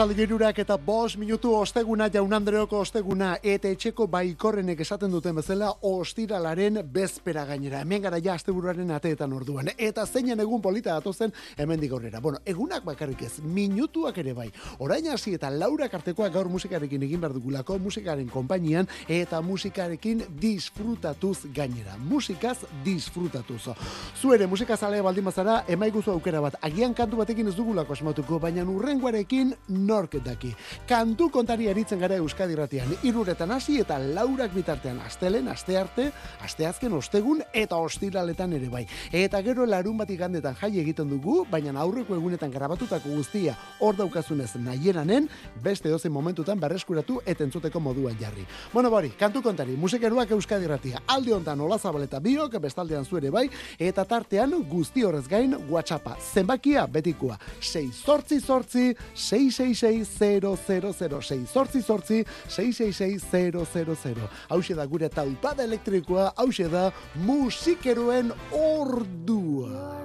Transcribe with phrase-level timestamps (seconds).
[0.00, 5.66] Arratzalde gerurak eta bos minutu osteguna jaun Andreoko osteguna eta etxeko baikorrenek esaten duten bezala
[5.84, 7.82] ostiralaren bezpera gainera.
[7.84, 9.68] Hemen gara ja asteburuaren ateetan orduan.
[9.76, 12.20] Eta zeinen egun polita datozen hemen aurrera.
[12.20, 14.46] Bueno, egunak bakarrik ez, minutuak ere bai.
[14.78, 21.44] Orain hasi eta laura kartekoa gaur musikarekin egin behar dugulako musikaren konpainian eta musikarekin disfrutatuz
[21.52, 21.98] gainera.
[21.98, 23.76] Musikaz disfrutatuz.
[24.16, 26.56] Zuere musikazale baldin bazara, emaiguzu aukera bat.
[26.62, 29.54] Agian kantu batekin ez dugulako asmatuko, baina urrenguarekin
[29.90, 30.52] nork daki.
[30.88, 36.10] Kantu kontari eritzen gara Euskadi ratian, iruretan hasi eta laurak bitartean, astelen, aste arte,
[36.44, 38.84] aste azken ostegun eta ostiraletan ere bai.
[39.12, 44.52] Eta gero larun bat igandetan jai egiten dugu, baina aurreko egunetan grabatutako guztia hor daukazunez
[44.60, 45.28] nahieranen,
[45.64, 48.46] beste dozen momentutan berreskuratu eta entzuteko moduan jarri.
[48.72, 53.46] Bueno, bori, kantu kontari, musikeruak Euskadi ratia, alde honetan hola zabaleta biok, bestaldean zuere bai,
[53.78, 62.24] eta tartean guzti horrez gain WhatsAppa, zenbakia betikoa, 6 sortzi sortzi, 6 666-000, sortzi sortzi,
[62.48, 64.28] 666-000.
[64.50, 66.90] Hau da gure taupada elektrikoa, hau da
[67.26, 69.96] musikeroen ordua.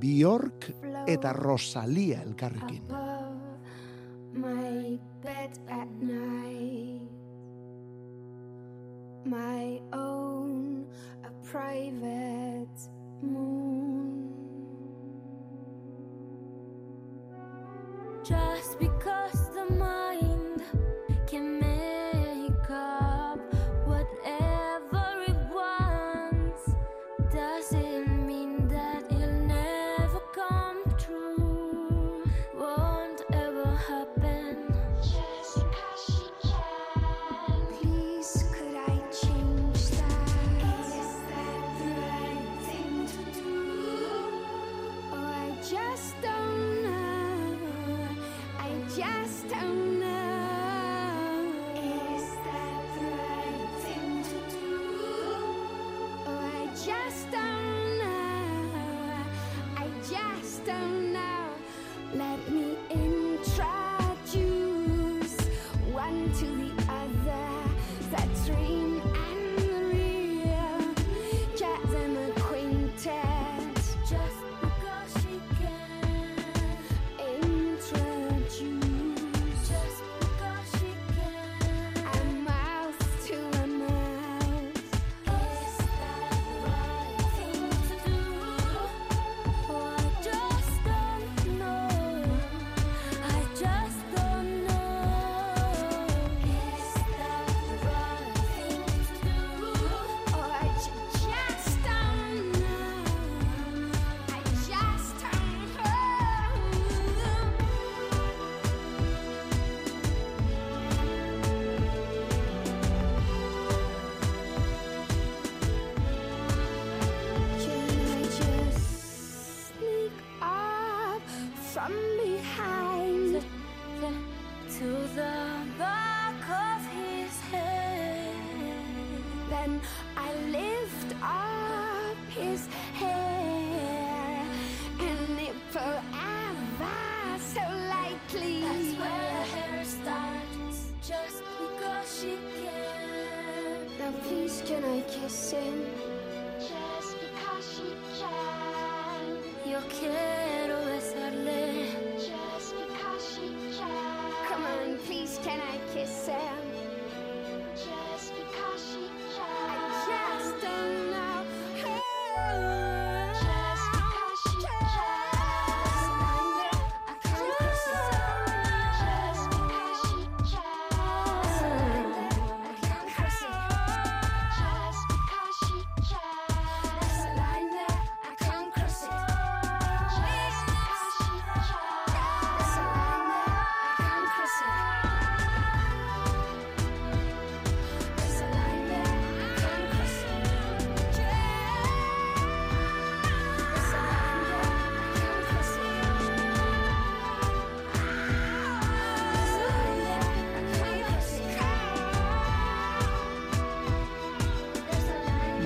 [0.00, 0.70] Bjork
[1.06, 2.82] eta Rosalia elkarrekin.
[4.32, 7.10] My bed at night
[9.24, 10.86] My own
[11.22, 12.88] a private
[13.22, 13.99] moon
[18.30, 20.62] just because the mind
[21.26, 23.09] can make up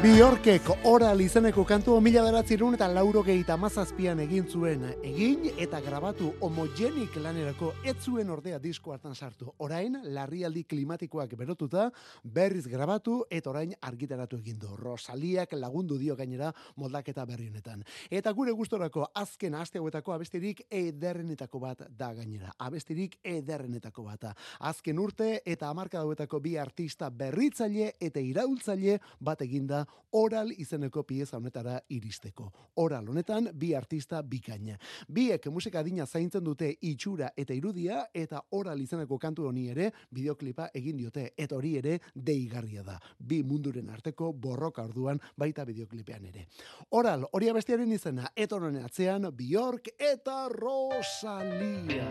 [0.04, 6.26] Biorkek oral izeneko kantu mila beratzerun eta lauro gehieta mazazpian egin zuen egin eta grabatu
[6.44, 9.48] homogenik lanerako ez zuen ordea disko hartan sartu.
[9.64, 11.86] Orain, larrialdi klimatikoak berotuta,
[12.22, 14.74] berriz grabatu eta orain argitaratu egin du.
[14.76, 17.80] Rosaliak lagundu dio gainera moldaketa berri honetan.
[18.10, 22.52] Eta gure gustorako azken aste hauetako abestirik ederrenetako bat da gainera.
[22.58, 24.28] Abestirik ederrenetako bat.
[24.60, 31.36] Azken urte eta amarka dauetako bi artista berritzaile eta iraultzaile bat eginda oral izeneko pieza
[31.36, 32.50] honetara iristeko.
[32.76, 34.76] Oral honetan bi artista bikaina.
[35.08, 40.68] Biek musika dina zaintzen dute itxura eta irudia eta oral izeneko kantu honi ere bideoklipa
[40.74, 42.98] egin diote eta hori ere deigarria da.
[43.18, 46.46] Bi munduren arteko borroka orduan baita bideoklipean ere.
[46.90, 52.06] Oral, hori abestiaren izena, etonen atzean, Bjork eta Rosalia.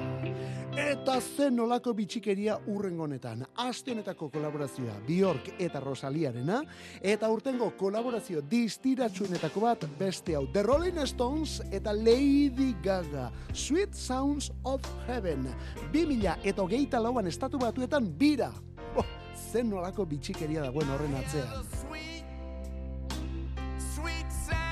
[0.73, 3.45] Eta zen nolako bitxikeria urrengonetan.
[3.61, 6.63] Astenetako kolaborazioa Bjork eta Rosaliarena,
[7.01, 14.51] eta urtengo kolaborazio distiratsuenetako bat beste hau The Rolling Stones eta Lady Gaga Sweet Sounds
[14.63, 15.47] of Heaven.
[15.93, 18.51] 2000 eta hogeita lauan estatu batuetan bira.
[18.95, 19.05] Oh,
[19.51, 21.49] zen nolako bitxikeria dagoen horren atzean.
[23.93, 24.63] Sweet sounds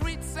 [0.00, 0.39] sweet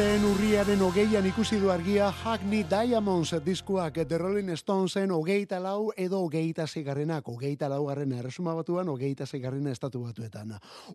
[0.00, 6.22] Aurten urriaren hogeian ikusi du argia Hackney Diamonds diskuak The Rolling Stonesen hogeita lau edo
[6.24, 10.54] hogeita zigarrenak, hogeita lau garrena erresuma batuan, hogeita zigarrena estatu batuetan.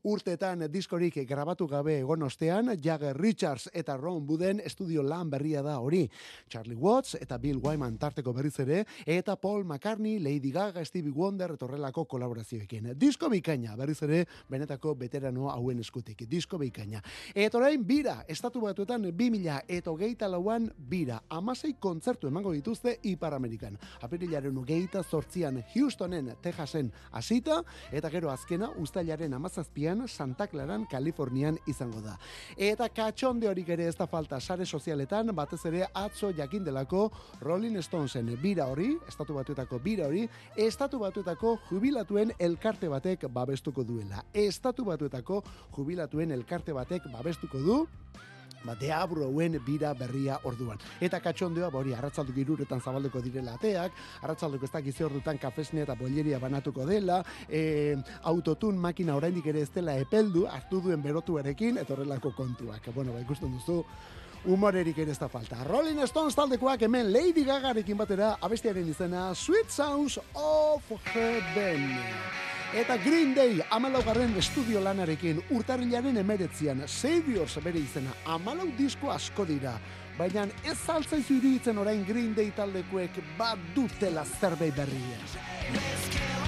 [0.09, 5.77] Urtetan diskorik grabatu gabe egon ostean, Jagger Richards eta Ron Buden estudio lan berria da
[5.77, 6.09] hori.
[6.49, 11.53] Charlie Watts eta Bill Wyman tarteko berriz ere, eta Paul McCartney, Lady Gaga, Stevie Wonder
[11.53, 12.89] etorrelako kolaborazioekin.
[12.97, 16.25] Disko bikaina, berriz ere, benetako veterano hauen eskutik.
[16.25, 17.03] Disko bikaina.
[17.35, 21.21] Eta orain, bira, estatu bat batuetan 2000 eta hogeita lauan bira.
[21.29, 23.77] Amasei kontzertu emango dituzte Ipar Amerikan.
[24.01, 32.01] Apirilaren hogeita zortzian Houstonen, Texasen hasita eta gero azkena ustailaren amazazpian Santa Claran, Kalifornian izango
[32.01, 32.17] da.
[32.57, 37.11] Eta katxonde horik ere ez da falta sare sozialetan, batez ere atzo jakin delako
[37.41, 44.23] Rolling Stonesen bira hori, estatu batuetako bira hori, estatu batuetako jubilatuen elkarte batek babestuko duela.
[44.33, 45.43] Estatu batuetako
[45.75, 47.87] jubilatuen elkarte batek babestuko du,
[48.63, 50.79] ba, deabroen bira berria orduan.
[51.01, 55.95] Eta katxondoa, bori, ba, arratzaldu giruretan zabalduko direla ateak, arratzalduko ez dakiz ordutan kafesne eta
[55.99, 62.35] bolleria banatuko dela, e, autotun makina oraindik ere ez dela epeldu, hartu duen berotuarekin, etorrelako
[62.37, 62.91] kontuak.
[62.95, 63.83] Bueno, ba, ikusten duzu,
[64.45, 65.63] humorerik ere ez da falta.
[65.67, 71.89] Rolling Stones taldekoak hemen Lady Gagarekin batera abestiaren izena Sweet Sounds of Heaven.
[72.75, 79.77] Eta Green Day amalaugarren estudio lanarekin urtarrilaren emeretzian Saviors bere izena amalau disko asko dira.
[80.17, 86.44] Baina ez saltzai iruditzen orain Green Day taldekuek bat dutela zerbait berria.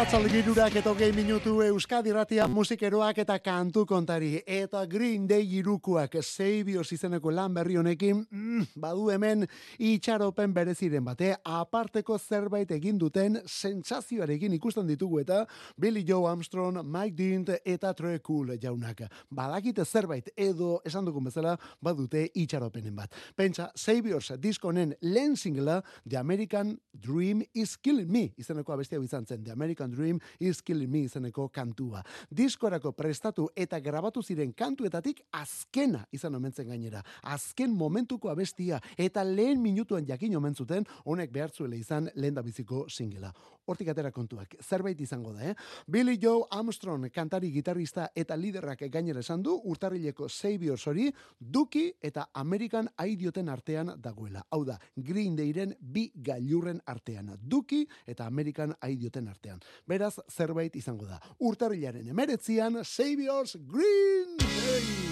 [0.00, 4.38] Arratzalde girurak eta hogei minutu Euskadi ratia musikeroak eta kantu kontari.
[4.48, 9.44] Eta Green Day irukuak Saviors izeneko lan berri honekin, mm, badu hemen
[9.76, 15.42] itxaropen bereziren bate, aparteko zerbait egin duten sentsazioarekin ikusten ditugu eta
[15.76, 19.02] Billy Joe Armstrong, Mike Dint eta Troy Cool jaunak.
[19.28, 23.12] Badakite zerbait edo esan dugun bezala badute itxaropenen bat.
[23.36, 29.44] Pentsa, Saviors diskonen lehen singela The American Dream is Killing Me izeneko abestia bizantzen.
[29.44, 32.02] The American American Dream is Killing Me izeneko kantua.
[32.30, 37.02] Diskorako prestatu eta grabatu ziren kantuetatik azkena izan omentzen gainera.
[37.22, 42.86] Azken momentuko abestia eta lehen minutuan jakin omen zuten honek behartzuela izan lehen da biziko
[42.88, 43.32] singela.
[43.70, 45.54] Hortik atera kontuak, zerbait izango da, eh?
[45.86, 52.28] Billy Joe Armstrong, kantari gitarrista eta liderrak gainera esan du, urtarrileko Saviors hori, Duki eta
[52.34, 54.42] American Idioten artean dagoela.
[54.50, 57.36] Hau da, Green Dayren bi gailurren artean.
[57.40, 59.60] Duki eta American Idioten artean.
[59.86, 61.20] Beraz, zerbait izango da.
[61.38, 65.10] Urtarrilaren emeretzian, Saviors Green Day!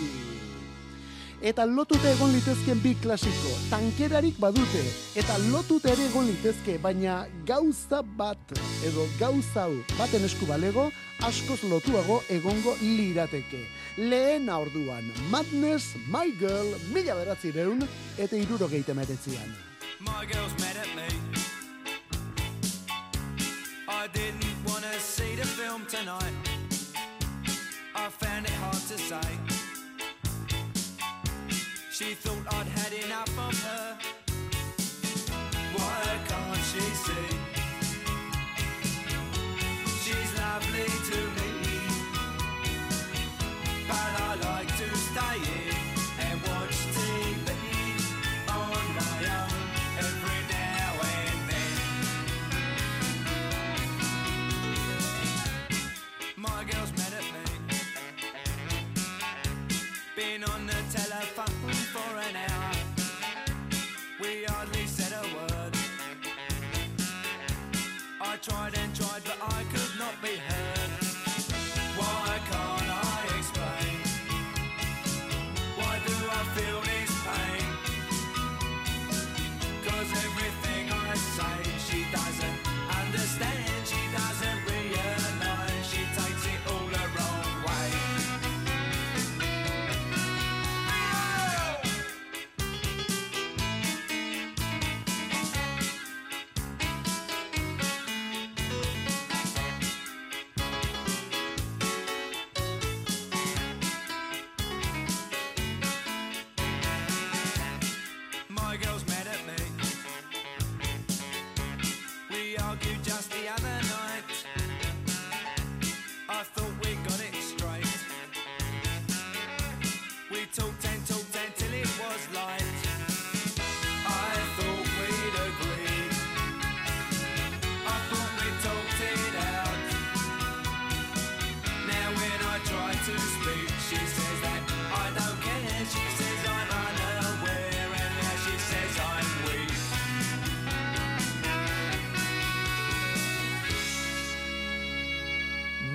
[1.40, 3.52] eta lotute egon litezken bi klasiko.
[3.70, 4.82] Tankerarik badute
[5.18, 8.54] eta lotute ere egon litezke, baina gauza bat
[8.86, 10.88] edo gauza baten esku balego,
[11.26, 13.64] askoz lotuago egongo lirateke.
[13.98, 17.82] Lehen orduan, Madness, My Girl, mila beratzireun,
[18.18, 19.56] eta iruro geite meretzian.
[20.00, 21.08] My girl's mad at me
[23.90, 24.47] I didn't
[25.38, 26.32] the film tonight.
[27.94, 29.30] I found it hard to say.
[31.92, 33.37] She thought I'd had enough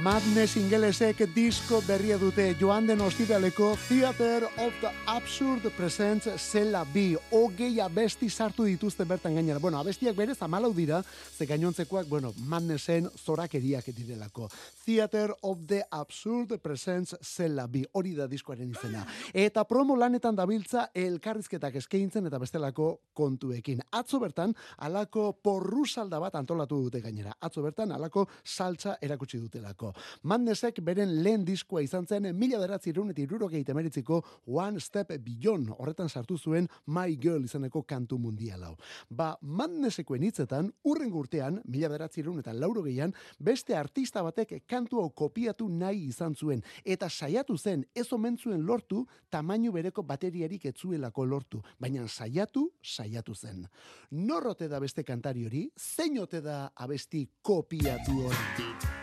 [0.04, 7.14] Madness ingelesek disko berria dute joan den ostiraleko Theater of the Absurd Presents zela bi.
[7.32, 9.62] Ogei abesti sartu dituzte bertan gainera.
[9.64, 11.00] Bueno, abestiak berez amalau dira,
[11.38, 14.50] ze gainontzekoak, bueno, Madnessen zorakeriak direlako.
[14.84, 17.86] Theater of the Absurd Presents zela bi.
[17.94, 19.06] Hori da diskoaren izena.
[19.32, 23.80] Eta promo lanetan dabiltza elkarrizketak eskaintzen eta bestelako kontuekin.
[23.92, 27.38] Atzo bertan, alako porrusalda bat antolatu dute gainera.
[27.40, 29.93] Atzo bertan, alako saltza erakutsi dutelako.
[30.24, 36.38] Madnessek beren lehen diskoa izan zen mila beratzi irurogeita emeritziko One Step Beyond horretan sartu
[36.38, 38.76] zuen My Girl izaneko kantu mundialau.
[39.10, 45.68] Ba, Madnessekoen hitzetan, urren urtean, mila beratzi eta laurogeian, beste artista batek kantu hau kopiatu
[45.70, 51.62] nahi izan zuen, eta saiatu zen, ez omen zuen lortu, tamainu bereko bateriarik etzuelako lortu,
[51.80, 53.68] baina saiatu, saiatu zen.
[54.12, 59.03] Norrote da beste kantari hori, zein ote da abesti kopiatu hori?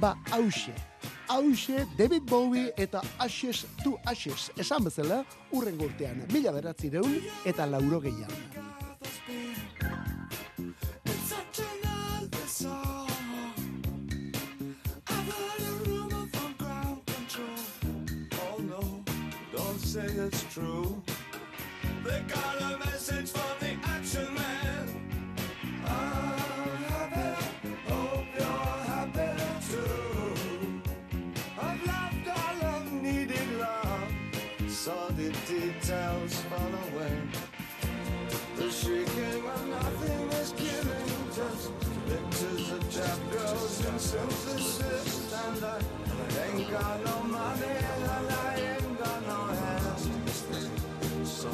[0.00, 0.72] Ba, hause.
[1.28, 4.50] Hause, David Bowie eta Ashes to Ashes.
[4.58, 8.34] Esan bezala, urren urtean, mila beratzi deun eta lauro gehiago.
[19.56, 21.02] Oh say it's true.
[22.04, 23.63] They got a message from
[38.94, 41.70] became a nothing is given just
[42.06, 45.32] pictures of chapters and synthesis.
[45.32, 45.78] And I
[46.46, 50.04] ain't got no money and I ain't got no hands
[51.24, 51.50] so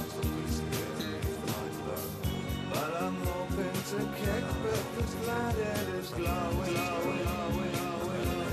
[2.73, 6.75] but I'm hoping to kick but this planet is glowing.
[6.75, 8.51] Glowing glowing glowing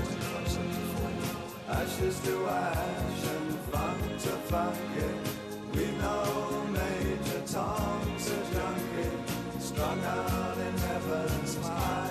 [1.68, 5.48] ashes to ash and fun to fuck it.
[5.74, 8.77] We know Major Tom's a John
[9.78, 12.07] strung out in heaven's high,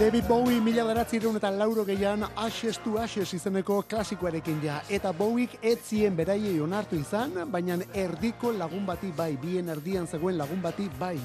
[0.00, 4.78] David Bowie mila beratzireun eta lauro gehian Ashes to Ashes izeneko klasikoarekin ja.
[4.88, 10.62] Eta Bowiek etzien beraiei onartu izan, baina erdiko lagun bati bai, bien erdian zegoen lagun
[10.64, 11.18] bati bai.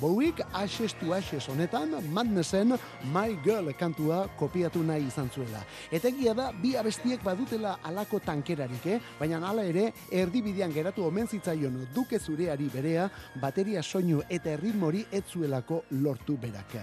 [0.00, 2.72] Bowiek Ashes to Ashes honetan Madnessen
[3.12, 5.60] My Girl kantua kopiatu nahi izan zuela.
[5.90, 8.98] Eta egia da, bi abestiek badutela alako tankerarik, eh?
[9.20, 13.10] baina hala ere, erdibidean geratu omen zitzaion duke zureari berea,
[13.44, 16.80] bateria soinu eta erritmori etzuelako lortu berak.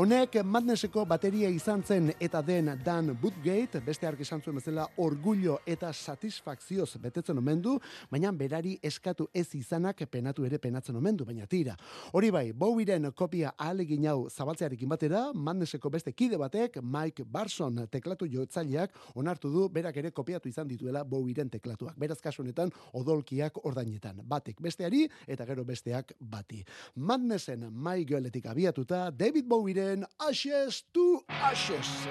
[0.00, 0.40] Honek
[0.86, 5.88] Madnesseko bateria izan zen eta den Dan Woodgate, beste ark izan zuen bezala orgullo eta
[5.92, 7.72] satisfakzioz betetzen omen du,
[8.08, 11.74] baina berari eskatu ez izanak penatu ere penatzen omen du, baina tira.
[12.12, 18.30] Hori bai, Bowieren kopia ahalegin hau zabaltzearekin batera, Madnesseko beste kide batek, Mike Barson teklatu
[18.30, 21.98] jotzaileak, onartu du berak ere kopiatu izan dituela Bowieren teklatuak.
[21.98, 24.22] Beraz kasu honetan odolkiak ordainetan.
[24.22, 26.62] Batek besteari eta gero besteak bati.
[26.94, 32.08] Madnessen My Girletik abiatuta, David Bowieren Ashes to Ashes.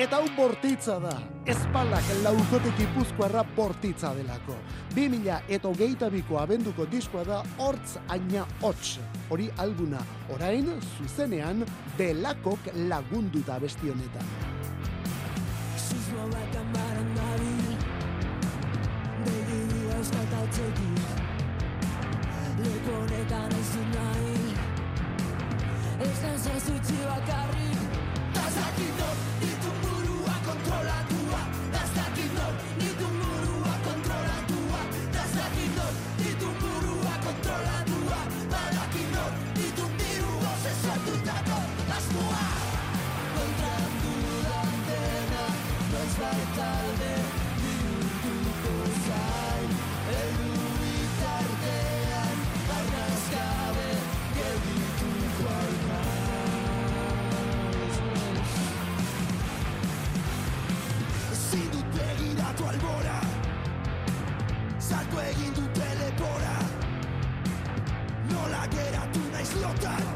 [0.00, 1.12] Eta hau bortitza da,
[1.52, 4.56] espalak laukotek ipuzkoarra bortitza delako.
[4.96, 8.98] 2000 eta hogeita biko abenduko diskoa da hortz aina hots.
[9.30, 10.00] Hori alguna,
[10.32, 11.66] orain zuzenean
[11.98, 14.32] belakok lagunduta besti honetan.
[15.76, 17.76] Susmo bat amaran dabil
[19.26, 21.28] Begi euskat atzetik
[22.60, 24.49] Leku honetan ez nahi
[26.00, 27.80] Ez da zazutzi bakarrik.
[28.34, 31.09] Tazakit nor, ditu burua kontrolatua
[62.70, 63.18] albora.
[64.78, 66.56] Salto egin dute lepora
[68.30, 70.06] Nola geratu naiz lotan.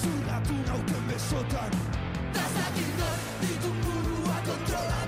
[0.00, 1.80] Zurratu nauten besotan.
[2.34, 5.05] Tazakit nor ditun burua kontrolatuak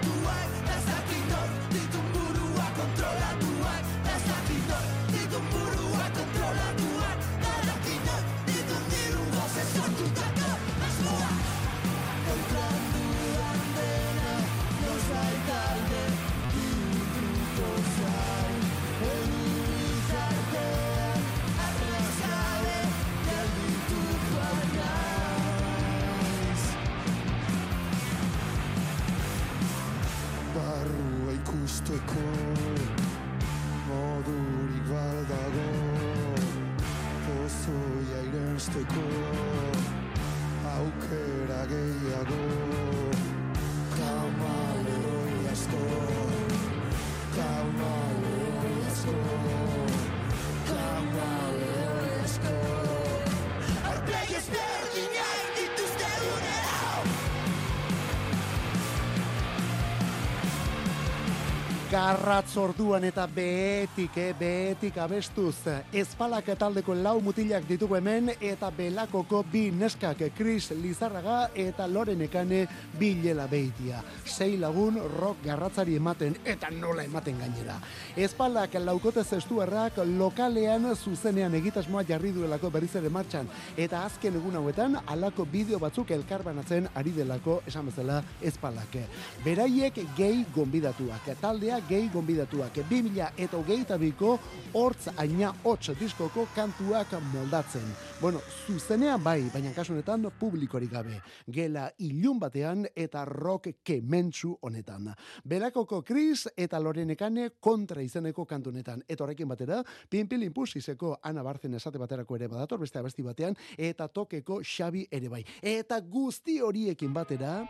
[62.08, 65.58] Garratz orduan eta behetik, eh, behetik abestuz.
[65.92, 72.62] Ezpalak taldeko lau mutilak ditugu hemen eta belakoko bi neskak Chris Lizarraga eta Loren Ekane
[72.98, 74.00] bilela beitia.
[74.24, 77.76] Sei lagun rock garratzari ematen eta nola ematen gainera.
[78.16, 84.96] Ezpalak laukote zestuarrak lokalean zuzenean egitasmoa jarri duelako berriz ere martxan eta azken egun hauetan
[85.04, 88.96] alako bideo batzuk elkarbanatzen ari delako esan bezala ezpalak.
[89.44, 94.36] Beraiek gehi gonbidatuak, taldea gehi gonbidatuak, 2000 eta hogeita biko
[94.78, 97.84] hortz aina hots diskoko kantuak moldatzen.
[98.20, 101.20] Bueno, zuzenean bai, baina kasu honetan publikorik gabe.
[101.50, 105.10] Gela ilun batean eta rock kementsu honetan.
[105.44, 109.02] Berakoko Chris eta Lorenekane kontra izeneko kantu honetan.
[109.08, 114.08] Eta horrekin batera, Pinpil Impulsizeko Ana Barzen esate baterako ere badator, beste abesti batean, eta
[114.08, 115.44] tokeko Xabi ere bai.
[115.62, 117.62] Eta guzti horiekin batera,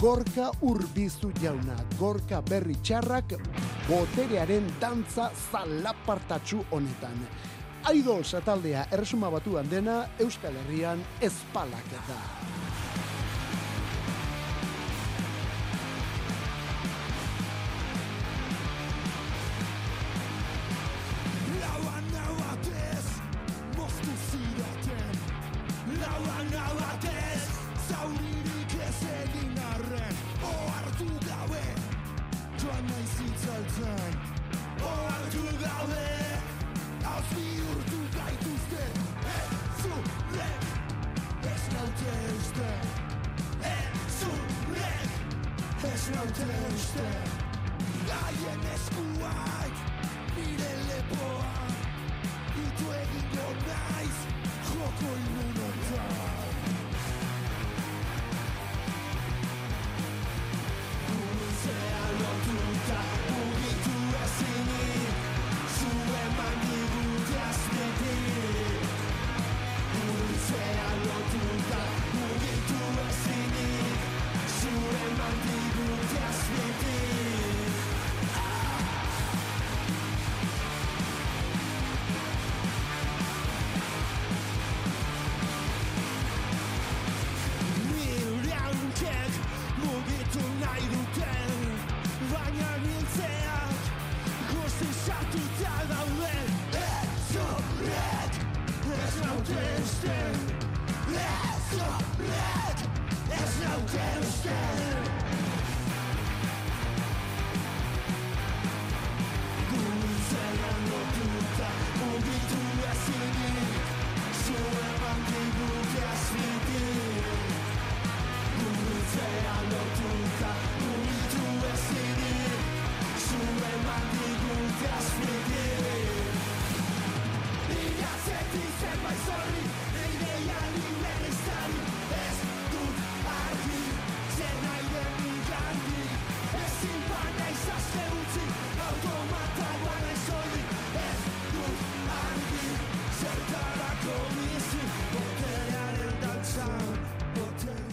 [0.00, 3.34] Gorka urbizu jauna, gorka berri txarrak
[3.84, 7.20] boterearen dantza zalapartatxu honetan.
[7.92, 12.18] Aidols taldea erresuma batuan dena Euskal Herrian espalak da.
[33.46, 34.14] Nahi zitzaltzen
[34.82, 36.08] Oartu gabe,
[37.04, 38.84] hauz bihurtu gaituzte
[39.34, 40.64] Ez zurek,
[41.52, 42.70] ez naute uste
[43.62, 45.10] Ez zurek,
[45.92, 47.08] ez naute uste
[48.08, 49.74] Gaien eskuak,
[50.36, 51.54] nire lepoa
[52.64, 54.18] Itu egingo naiz,
[54.70, 56.50] joko ilunotan
[61.10, 63.19] Guruzea lotuta,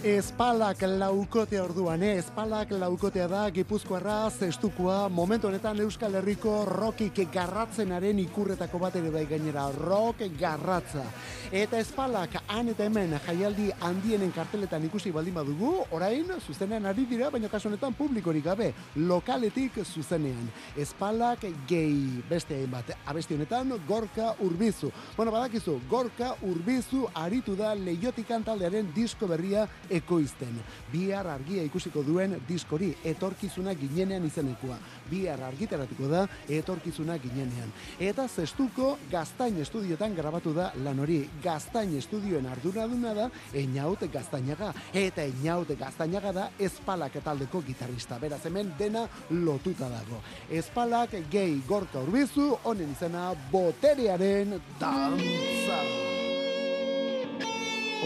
[0.07, 2.13] Espalak laukote orduan, eh?
[2.21, 9.25] Espalak laukotea da Gipuzkoarra zestukoa momentu honetan Euskal Herriko rockik garratzenaren ikurretako bat ere bai
[9.27, 11.03] gainera rock garratza.
[11.51, 17.27] Eta espalak han eta hemen jaialdi handienen karteletan ikusi baldin badugu, orain zuzenean ari dira,
[17.29, 20.47] baina kasu honetan publikorik gabe, lokaletik zuzenean.
[20.77, 24.91] Espalak gehi beste hainbat, abesti honetan Gorka Urbizu.
[25.17, 29.67] Bueno, badakizu, Gorka Urbizu aritu da leiotikan taldearen disko berria
[29.97, 30.59] ekoizten.
[30.91, 34.77] Bihar argia ikusiko duen diskori etorkizuna ginenean izenekoa.
[35.09, 37.71] Bihar argitaratuko da etorkizuna ginenean.
[37.99, 41.19] Eta zestuko gaztain estudiotan grabatu da lan hori.
[41.43, 44.73] Gaztain estudioen arduraduna da Einaut Gaztainaga.
[44.93, 48.19] Eta Einaut Gaztainaga da espalak taldeko gitarrista.
[48.19, 50.21] Beraz hemen dena lotuta dago.
[50.49, 56.26] Espalak gehi gorka urbizu, honen izena boterearen dantza.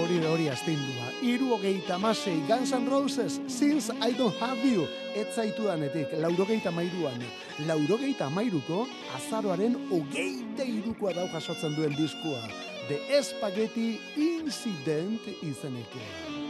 [0.01, 1.11] Hori da hori astindua.
[1.21, 6.73] Iru hogeita masei Guns N' Roses, Since I Don't Have You, ez zaitu danetik, laurogeita
[6.73, 7.21] mairuan.
[7.67, 12.41] Laurogeita mairuko, azaroaren hogeita irukoa dau jasotzen duen diskua.
[12.89, 16.40] The Spaghetti Incident izenekoa.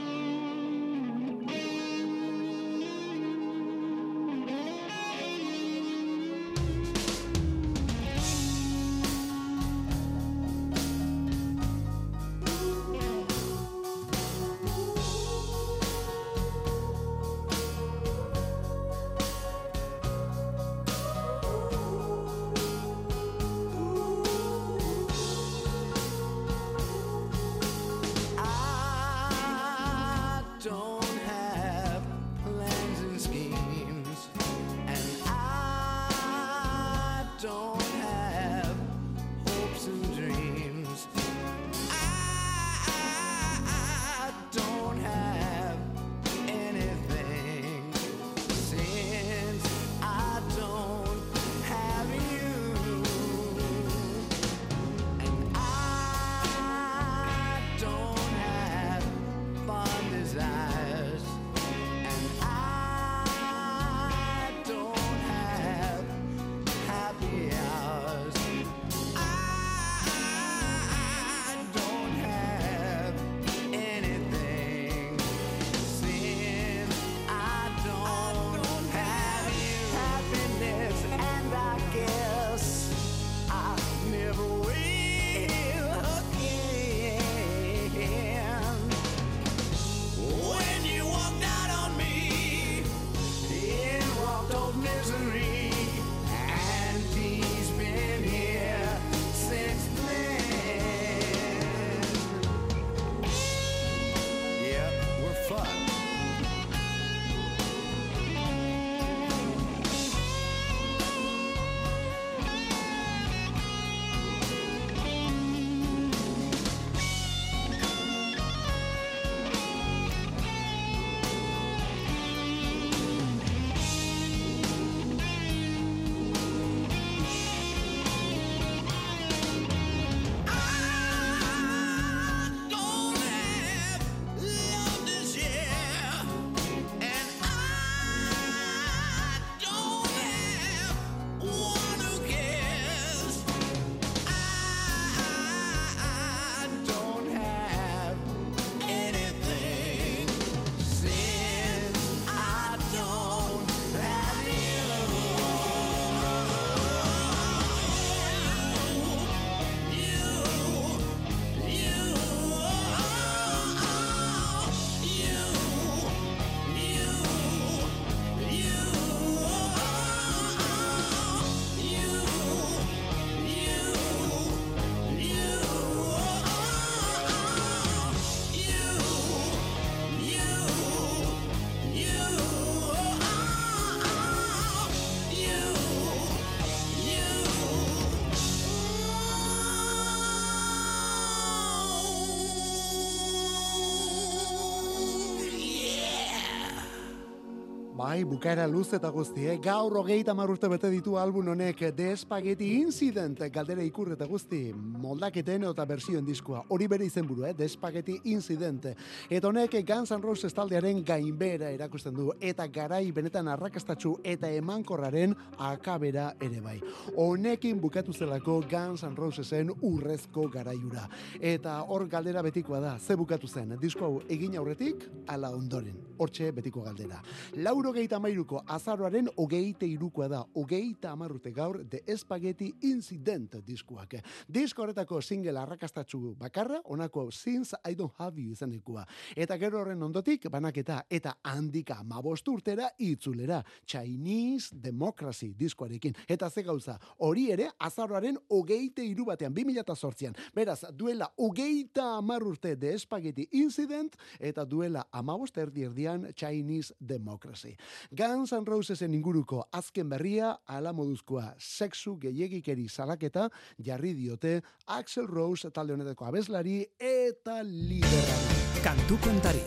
[198.01, 199.59] Bai, bukaera luz eta guzti, eh?
[199.61, 205.67] gaur hogeita urte bete ditu album honek The Spaghetti Incident galdera ikur eta guzti moldaketen
[205.69, 206.63] eta bersioen diskoa.
[206.69, 207.53] Hori bere izenburu, eh?
[207.53, 208.87] The Spaghetti Incident.
[209.29, 215.35] Eta honek Guns N' Roses taldearen gainbera erakusten du eta garai benetan arrakastatsu eta emankorraren
[215.59, 216.79] akabera ere bai.
[217.15, 221.05] Honekin bukatu zelako Guns N' Rosesen urrezko garaiura.
[221.39, 226.01] Eta hor galdera betikoa da, ze bukatu zen, disko hau egin aurretik, ala ondoren.
[226.17, 227.21] Hortxe betiko galdera.
[227.57, 234.15] Lauro geita amairuko azaroaren ogeite irukoa da, ogeita amarrute gaur de Spaghetti Incident diskuak.
[234.47, 239.05] Disko horretako single arrakastatzu bakarra, onako Since I Don't Have You izenekua.
[239.35, 246.15] Eta gero horren ondotik, banaketa eta handika mabostu urtera itzulera, Chinese Democracy diskoarekin.
[246.27, 250.37] Eta ze gauza, hori ere azaroaren ogeite iru batean, 2008an.
[250.55, 257.75] Beraz, duela ogeita amar urte de Spaghetti Incident, eta duela amabost erdi erdian Chinese Democracy.
[258.11, 265.71] Guns N' Rosesen inguruko azken berria, ala moduzkoa sexu gehiagikeri salaketa, jarri diote Axel Rose
[265.71, 268.59] talde honetako abeslari eta liderari.
[268.83, 269.63] Kantu kontari.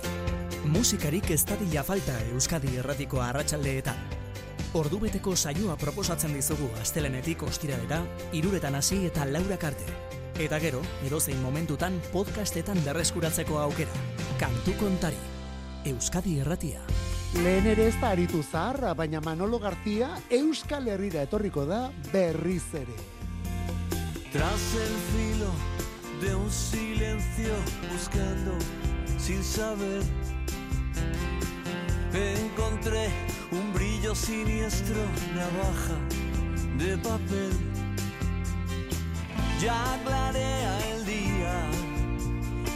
[0.73, 3.99] Musikarik ez dadila falta Euskadi erratiko arratsaldeetan.
[4.75, 8.01] Ordubeteko saioa proposatzen dizugu astelenetik ostiralera,
[8.35, 9.87] iruretan hasi eta laura karte.
[10.43, 14.03] Eta gero, edozein momentutan podcastetan berreskuratzeko aukera.
[14.41, 15.21] Kantu kontari.
[15.87, 16.83] Euskadi erratia.
[17.43, 18.43] Lehen ere ez da aritu
[19.21, 22.97] Manolo García Euskal Herrira etorriko da berriz ere.
[24.33, 25.51] Tras el filo
[26.21, 27.55] de un silencio
[27.93, 28.53] buscando
[29.19, 30.03] sin saber
[32.13, 33.09] encontré
[33.51, 35.03] un brillo siniestro
[35.35, 35.99] navaja
[36.79, 37.53] de papel
[39.61, 41.57] ya clarea el día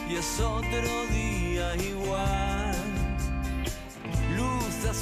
[0.09, 2.48] y es otro día igual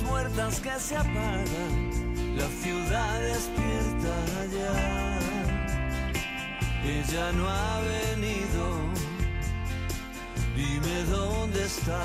[0.04, 4.14] muertas que se apagan la ciudad despierta
[4.54, 5.18] ya
[6.88, 8.64] ella no ha venido.
[10.56, 12.02] Dime dónde está.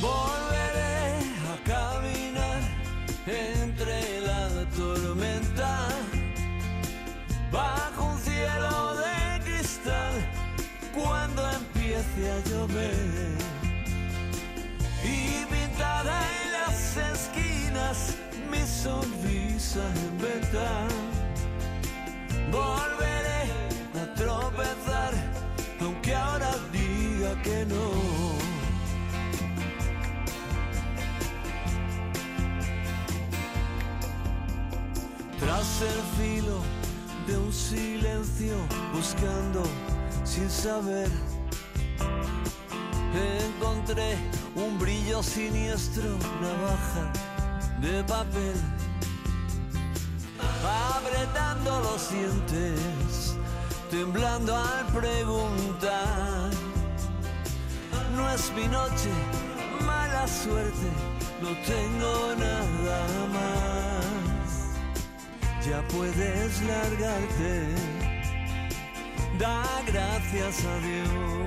[0.00, 1.18] Volveré
[1.52, 2.60] a caminar
[3.26, 5.88] entre la tormenta
[7.50, 10.14] bajo un cielo de cristal
[10.94, 13.27] cuando empiece a llover
[18.50, 20.68] mi sonrisa en venta.
[22.50, 23.42] Volveré
[24.02, 25.12] a tropezar,
[25.80, 27.88] aunque ahora diga que no.
[35.38, 36.60] Tras el filo
[37.26, 38.54] de un silencio,
[38.92, 39.62] buscando
[40.24, 41.08] sin saber,
[43.44, 44.16] encontré
[44.56, 46.04] un brillo siniestro,
[46.40, 47.27] navaja
[47.80, 48.54] de papel,
[50.96, 53.36] apretando los dientes,
[53.90, 56.50] temblando al preguntar.
[58.16, 59.10] No es mi noche,
[59.84, 60.90] mala suerte,
[61.40, 63.00] no tengo nada
[63.32, 64.06] más.
[65.66, 67.74] Ya puedes largarte,
[69.38, 71.38] da gracias a Dios.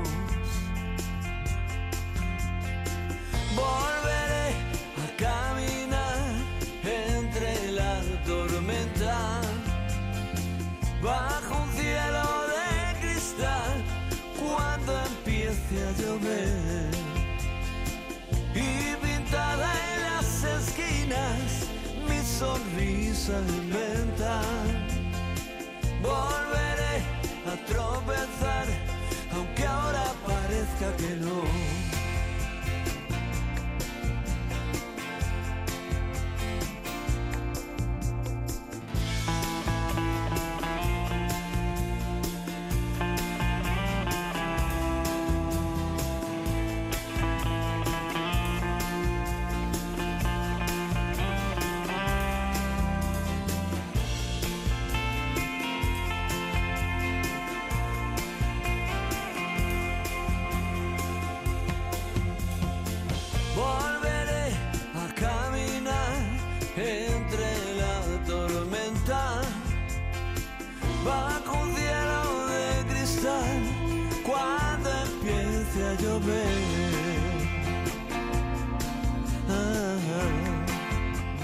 [23.22, 24.42] Sonrisa inventa
[26.02, 26.96] volveré
[27.46, 28.66] a tropezar
[29.36, 31.51] aunque ahora parezca que no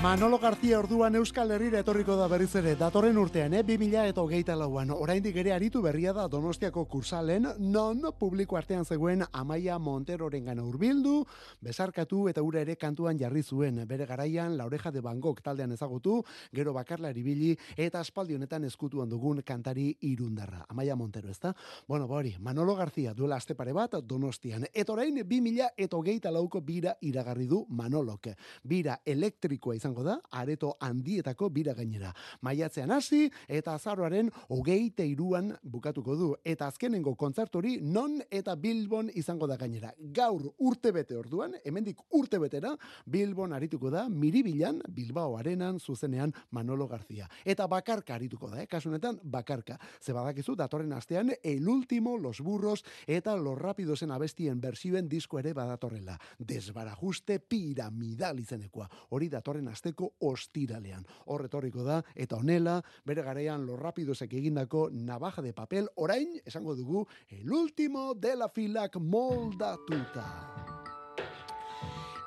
[0.08, 3.62] Manolo García orduan Euskal Herrira etorriko da berriz ere, datorren urtean, eh?
[3.68, 4.90] 2000 eta lauan.
[4.96, 11.26] Oraindik ere aritu berria da Donostiako kursalen, non publiko artean zegoen Amaia Monteroren gana urbildu,
[11.60, 13.86] besarkatu eta ura ere kantuan jarri zuen.
[13.86, 18.64] Bere garaian, la oreja de Van Gogh taldean ezagutu, gero bakarla eribili, eta aspaldi honetan
[18.64, 20.64] eskutuan dugun kantari irundarra.
[20.70, 21.54] Amaia Montero, ezta?
[21.86, 24.70] Bueno, bori, Manolo García duela aste pare bat Donostian.
[24.74, 28.30] Eta orain, 2000 eta lauko bira iragarri du Manolok.
[28.64, 32.14] Bira elektrikoa izango da, areto handietako bira gainera.
[32.42, 36.30] Maiatzean hasi eta azaroaren hogeite iruan bukatuko du.
[36.44, 39.94] Eta azkenengo kontzertori non eta Bilbon izango da gainera.
[39.98, 42.74] Gaur urte bete orduan, hemendik urte betera,
[43.06, 47.30] Bilbon arituko da, miribilan, Bilbao arenan, zuzenean Manolo García.
[47.46, 48.68] Eta bakarka arituko da, eh?
[48.68, 49.80] kasunetan bakarka.
[50.02, 55.54] Ze badakizu, datorren astean, el último, los burros, eta los rapidosen abestien bersioen disko ere
[55.54, 56.18] badatorrela.
[56.40, 58.90] Desbarajuste piramidal izenekoa.
[59.10, 61.06] Hori datorren asteko ostiralean.
[61.34, 67.08] Horretorriko da, eta honela, bere garean lo rapidosek egindako navaja de papel, orain, esango dugu,
[67.30, 70.87] el último de la filak moldatuta.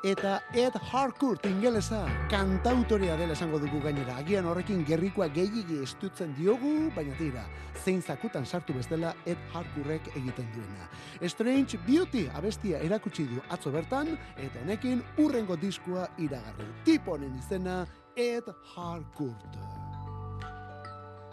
[0.02, 4.16] Eta Ed Harcourt ingelesa kantautorea dela esango dugu gainera.
[4.22, 7.44] Agian horrekin gerrikoa gehiagi estutzen diogu, baina tira,
[7.84, 10.88] zein zakutan sartu bestela Ed Harcourtek egiten duena.
[11.28, 16.70] Strange Beauty abestia erakutsi du atzo bertan, eta honekin urrengo diskua iragarri.
[16.84, 17.84] Tiponen izena
[18.16, 19.60] Ed Harcourt.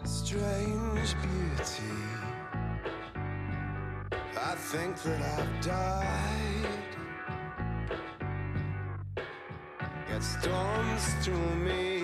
[0.04, 1.82] strange beauty.
[4.36, 6.87] I think that I've died.
[10.18, 12.02] Yet storms through me.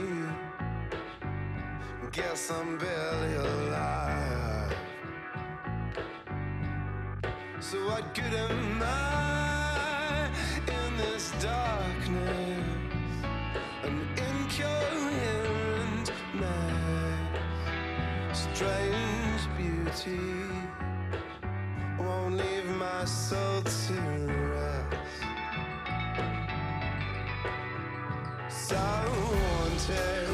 [2.13, 4.77] Guess I'm barely alive.
[7.59, 10.29] So what good am I
[10.69, 12.87] in this darkness?
[13.83, 17.35] An incoherent man
[18.33, 20.21] strange beauty
[21.99, 23.95] won't leave my soul to
[24.53, 24.64] rest.
[28.67, 30.34] So wanted,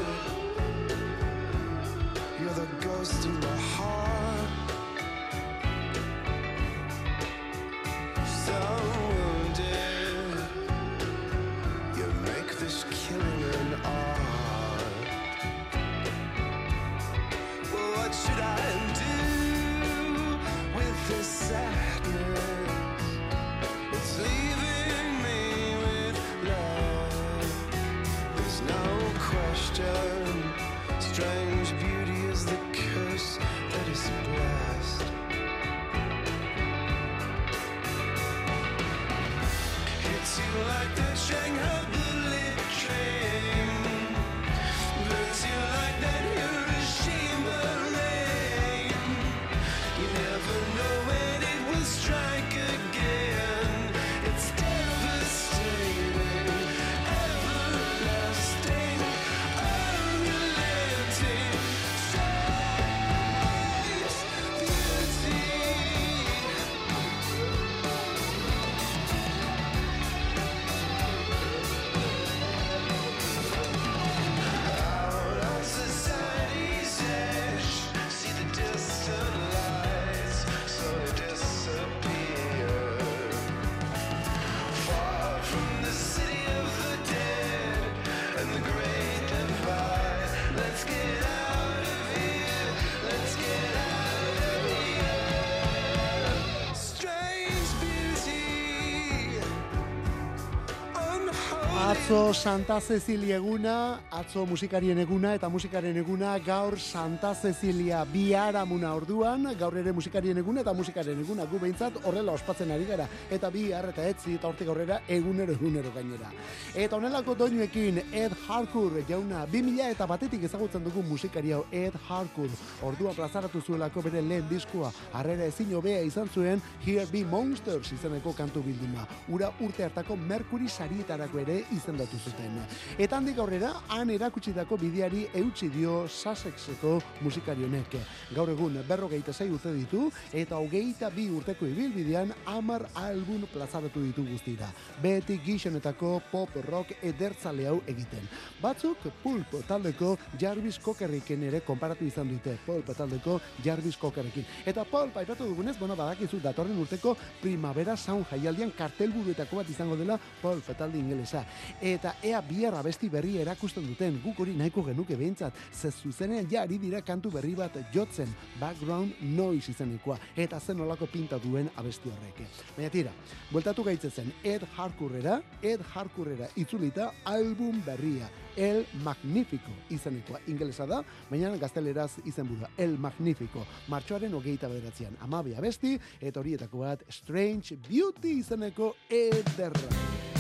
[102.11, 109.44] Atzo Santa Cecilia eguna, atzo musikarien eguna eta musikaren eguna gaur Santa Cecilia biharamuna orduan,
[109.54, 113.68] gaur ere musikarien eguna eta musikaren eguna gu behintzat horrela ospatzen ari gara eta bi
[113.70, 116.32] eta etzi eta hortik aurrera egunero egunero gainera.
[116.74, 122.82] Eta honelako doinuekin Ed Harcourt jauna 2000 eta batetik ezagutzen dugu musikari hau Ed Harcourt
[122.82, 128.34] orduan plazaratu zuelako bere lehen diskoa harrera ezin hobea izan zuen Here Be Monsters izeneko
[128.34, 129.06] kantu bilduma.
[129.28, 131.62] Ura urte hartako Mercury sarietarako ere
[132.01, 132.59] izendatu zuten.
[132.98, 137.96] Eta handik aurrera, han erakutsitako bideari eutsi dio Sussexeko musikari honek.
[138.34, 144.24] Gaur egun berrogeita zei urte ditu, eta hogeita bi urteko ibilbidean amar album plazaratu ditu
[144.24, 144.70] guztira.
[145.03, 148.28] Beti gixenetako pop rock edertzale hau egiten.
[148.62, 152.57] Batzuk pulp taldeko Jarvis Cockerrekin ere konparatu izan dute.
[152.66, 154.46] Pulp taldeko Jarvis Cockerrekin.
[154.66, 160.18] Eta pulp aipatu dugunez, bueno, badakizu datorren urteko primavera sound jaialdian kartelburuetako bat izango dela
[160.40, 161.44] pulp talde ingelesa.
[161.91, 166.62] Eta ea bihar abesti berri erakusten duten, guk hori nahiko genuke behintzat, ze zuzenean ja
[166.62, 168.30] ari dira kantu berri bat jotzen,
[168.61, 172.45] background noise izenekoa, eta zen olako pinta duen abesti horrek.
[172.76, 173.11] Baina tira,
[173.51, 180.45] bueltatu gaitzezen, Ed Harkurrera, Ed Harkurrera itzulita album berria, El Magnifico izenekoa.
[180.47, 183.66] Ingelesa da, baina gazteleraz izenburua, El Magnifico.
[183.88, 190.39] Martxoaren hogeita bederatzean, amabia besti, eta horietako bat Strange Beauty izeneko ederra.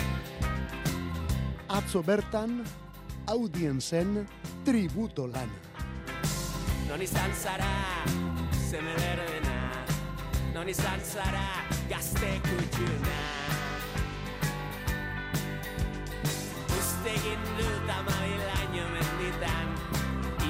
[1.70, 2.64] Atzo bertan,
[3.30, 4.26] audienzen
[4.66, 5.50] tributo lan.
[6.88, 8.02] Non izan zara,
[8.58, 9.84] zeme berdena.
[10.50, 11.46] Non izan zara,
[11.86, 13.20] gazte kutxuna.
[16.74, 19.70] Uste egin dut amabilaino menditan.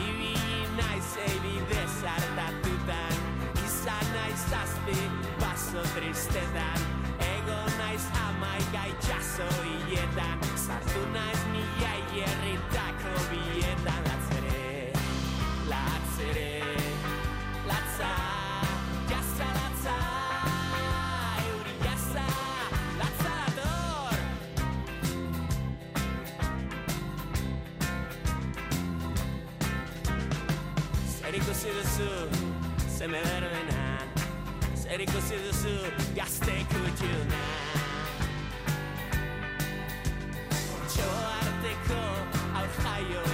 [0.00, 3.20] Ibili naiz eibide zartatutan.
[3.68, 4.98] Izan naiz zazpi,
[5.36, 6.90] baso tristetan.
[7.28, 8.29] Ego naiz amaika
[8.68, 14.92] itxaso hiletan Sartu naiz mila hierritako bietan Latzere,
[15.70, 16.52] latzere,
[17.68, 18.12] latza
[19.10, 19.96] Jasa latza,
[21.48, 22.26] euri jasa,
[23.00, 24.20] latza dator.
[31.16, 32.10] Zer ikusi duzu,
[32.98, 33.84] zeme berbena
[34.74, 35.76] Zer ikusi duzu,
[36.16, 37.79] gazte kutxuna
[43.08, 43.29] hau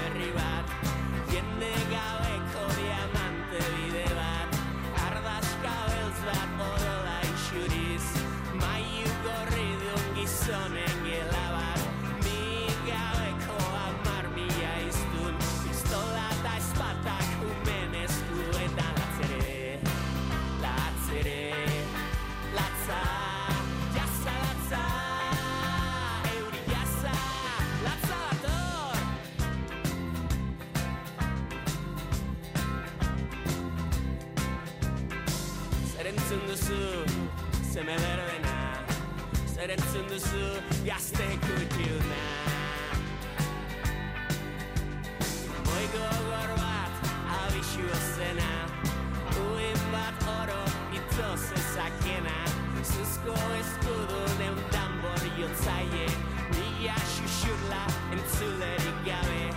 [36.36, 37.04] Zer entzun duzu,
[37.72, 38.84] zeme berbena
[39.54, 40.48] Zer entzun duzu,
[40.84, 42.24] gazte kutxuna
[45.64, 47.08] Moi gogor bat,
[47.38, 48.52] abixu zena
[49.46, 50.60] Uin bat oro,
[50.92, 52.36] ito zezakena
[52.82, 56.10] Zuzko eskudu neun tambor jotzaie
[56.52, 59.48] Mila xuxurla entzulerik gabe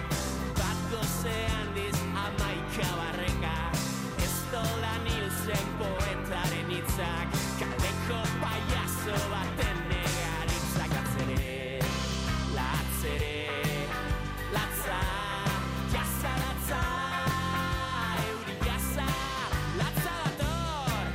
[0.55, 3.78] Bat goze handiz amaika barreka
[4.49, 11.81] Hil zen poetaren hitzak Kaleko payaso baten negaritzak Latzere,
[12.55, 13.35] latzere,
[14.55, 14.97] latza
[15.93, 16.81] Jasa latza,
[18.23, 19.05] euri jasa,
[19.77, 21.05] latza dator.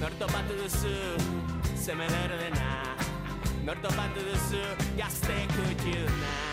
[0.00, 0.98] Nor topatu duzu,
[1.86, 2.68] zeme berbena
[3.62, 4.66] Nor topatu duzu,
[4.98, 6.45] gazte kutxuna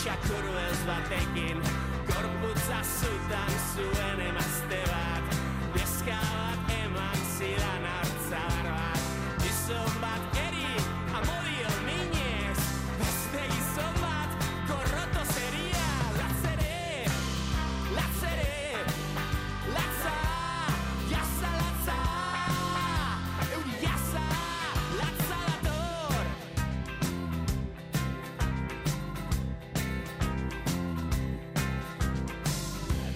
[0.00, 1.60] bat txakur beltz batekin
[2.08, 5.36] Gorputza zutan zuen emazte bat.
[5.74, 7.89] Neska bat eman zidan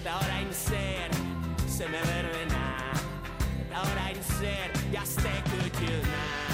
[0.05, 1.15] Eta orain zer,
[1.65, 2.67] zeme berbena
[3.63, 6.44] Eta orain zer, gazte kutxuna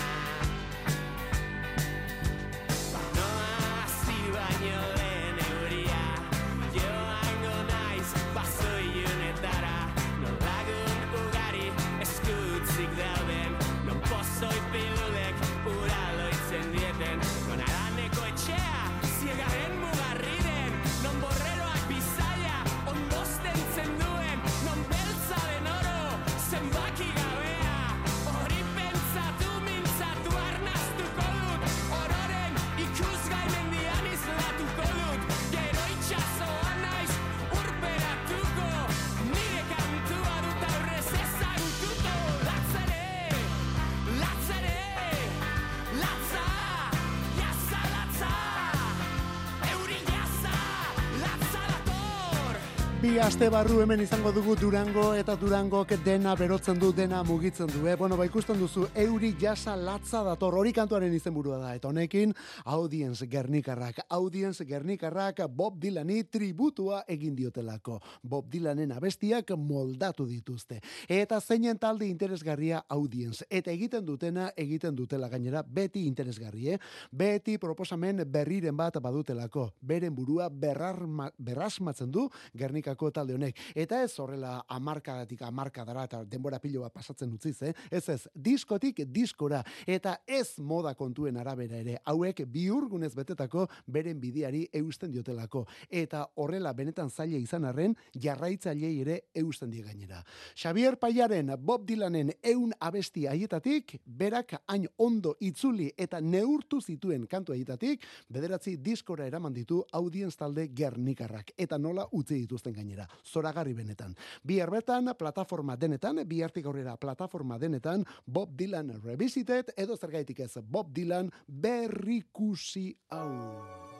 [53.19, 57.81] Aste barru hemen izango dugu Durango eta Durangok dena berotzen du, dena mugitzen du.
[57.87, 57.95] Eh?
[57.99, 61.73] Bueno, ba ikusten duzu, euri jasa latza dator, hori kantuaren izenburua da.
[61.75, 62.33] Eta honekin,
[62.65, 67.99] Audience Gernikarrak, Audience Gernikarrak Bob Dylani tributua egin diotelako.
[68.23, 70.79] Bob Dylanen abestiak moldatu dituzte.
[71.07, 73.45] Eta zeinen talde interesgarria Audience.
[73.49, 76.79] Eta egiten dutena, egiten dutela gainera, beti interesgarri, eh?
[77.11, 79.71] Beti proposamen berriren bat badutelako.
[79.81, 83.57] Beren burua berrarma, berrasmatzen du Gernikako talde honek.
[83.75, 87.73] Eta ez horrela amarkadatik amarkadara eta denbora pilo pasatzen utziz, eh?
[87.89, 89.63] Ez ez, diskotik diskora.
[89.87, 91.97] Eta ez moda kontuen arabera ere.
[92.05, 95.65] Hauek biurgunez betetako beren bidiari eusten diotelako.
[95.89, 100.21] Eta horrela benetan zaila izan arren, jarraitzailei ere eusten die gainera.
[100.55, 107.55] Xavier Paiaren, Bob Dylanen eun abesti haietatik, berak hain ondo itzuli eta neurtu zituen kantu
[107.55, 111.53] haietatik, bederatzi diskora eraman ditu audienz talde gernikarrak.
[111.57, 112.90] Eta nola utzi dituzten gainera.
[113.23, 114.15] Zoragarri benetan.
[114.43, 120.57] Bi bertan plataforma denetan, bi hartik aurrera plataforma denetan, Bob Dylan Revisited, edo zergaitik ez
[120.61, 123.90] Bob Dylan berrikusi hau.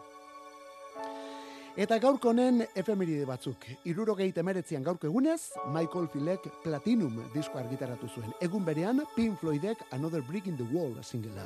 [1.80, 3.63] Eta gaurko honen efemeride batzuk.
[3.88, 8.34] Irurogeita emeretzian gaurko egunez, Michael Philek Platinum disko argitaratu zuen.
[8.43, 11.45] Egun berean, Pink Floydek Another Brick in the Wall singela.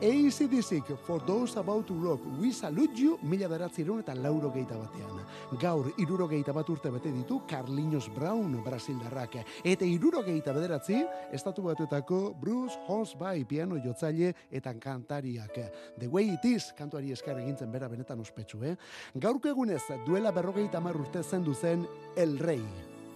[0.00, 5.20] ACDC, For Those About to Rock, We Salute You, mila beratzireun eta lauro geita batean.
[5.60, 9.42] Gaur, irurogeita bat urte bete ditu Carlinhos Brown, Brasildarrak.
[9.62, 11.02] Eta irurogeita bederatzi,
[11.36, 15.60] estatu batuetako Bruce Hornsby, piano jotzaile eta kantariak.
[15.98, 18.74] The Way It Is, kantuari eskar egintzen bera benetan ospetsu, eh?
[19.20, 21.86] Gaurko egunez, duela berrogeita hamar urte zendu zen
[22.16, 22.62] El Rey.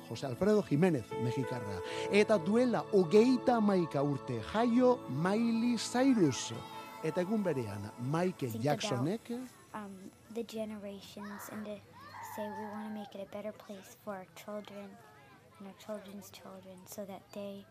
[0.09, 1.81] Jose Alfredo Jiménez, mexikarra.
[2.11, 6.53] Eta duela hogeita maika urte jaio Miley Cyrus.
[7.05, 9.31] Eta egun berean, Michael Jacksonek,
[9.75, 11.77] um, the generations and to
[12.35, 14.89] say we want to make it a better place for our children
[15.59, 17.65] and our children's children so that they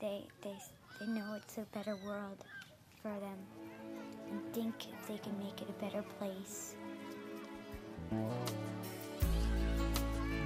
[0.00, 0.56] they they
[1.00, 2.44] they know it's a better world
[3.02, 3.38] for them
[4.30, 6.76] and think if they can make it a better place.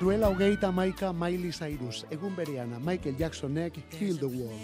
[0.00, 2.04] Duela hogeita maika Miley Cyrus.
[2.10, 4.58] Egun berean, Michael Jacksonek, Heal the World.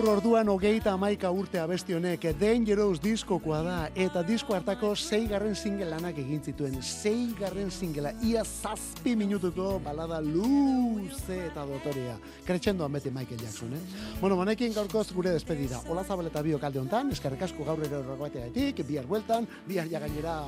[0.00, 5.90] Gaur orduan hogeita amaika urte abesti honek Dangerous diskokoa da eta disko hartako zeigarren single
[5.90, 6.78] lanak egin zituen.
[6.80, 12.16] Zeigarren singela, ia zazpi minutuko balada luze eta dotorea.
[12.48, 13.84] Kretxendoan beti Michael Jackson, eh?
[14.22, 15.84] Bueno, monekin gaurkoz gure despedida.
[15.92, 20.00] Ola zabal eta bio kalde hontan, eskerrik asko gaur ere horregateatik, bihar bueltan, bihar ja
[20.00, 20.46] gainera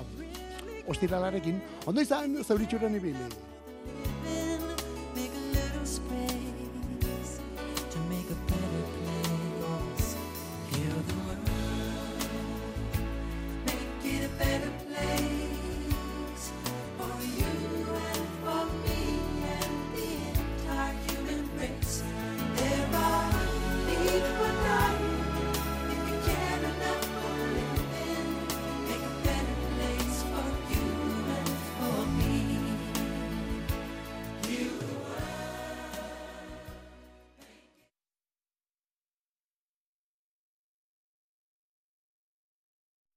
[0.88, 1.60] ostiralarekin.
[1.84, 3.51] Ondo izan, zauritxuren ibili.